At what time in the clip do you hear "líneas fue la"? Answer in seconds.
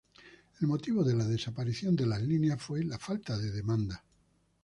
2.23-2.97